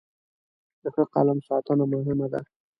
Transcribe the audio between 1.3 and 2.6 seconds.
ساتنه مهمه ده.